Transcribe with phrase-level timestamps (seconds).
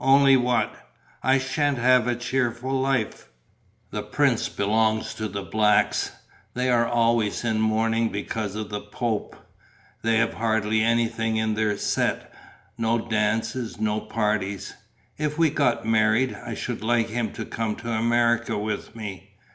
[0.00, 0.74] "Only what?"
[1.22, 3.28] "I sha'n't have a cheerful life.
[3.90, 6.12] The prince belongs to the Blacks.
[6.54, 9.36] They are always in mourning because of the Pope.
[10.00, 12.32] They have hardly anything in their set:
[12.78, 14.72] no dances, no parties.
[15.18, 19.32] If we got married, I should like him to come to America with me.